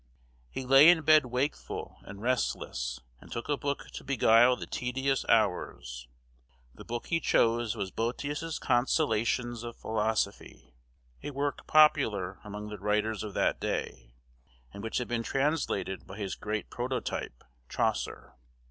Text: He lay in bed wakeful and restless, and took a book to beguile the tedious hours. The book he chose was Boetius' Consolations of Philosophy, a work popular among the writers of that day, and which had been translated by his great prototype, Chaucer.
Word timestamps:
He 0.49 0.65
lay 0.65 0.89
in 0.89 1.03
bed 1.03 1.27
wakeful 1.27 1.99
and 2.05 2.23
restless, 2.23 3.01
and 3.19 3.31
took 3.31 3.47
a 3.47 3.55
book 3.55 3.91
to 3.91 4.03
beguile 4.03 4.55
the 4.55 4.65
tedious 4.65 5.23
hours. 5.29 6.07
The 6.73 6.83
book 6.83 7.05
he 7.05 7.19
chose 7.19 7.75
was 7.75 7.91
Boetius' 7.91 8.57
Consolations 8.57 9.61
of 9.61 9.77
Philosophy, 9.77 10.73
a 11.21 11.29
work 11.29 11.67
popular 11.67 12.39
among 12.43 12.69
the 12.69 12.79
writers 12.79 13.21
of 13.21 13.35
that 13.35 13.59
day, 13.59 14.15
and 14.73 14.81
which 14.81 14.97
had 14.97 15.07
been 15.07 15.21
translated 15.21 16.07
by 16.07 16.17
his 16.17 16.33
great 16.33 16.71
prototype, 16.71 17.43
Chaucer. 17.69 18.33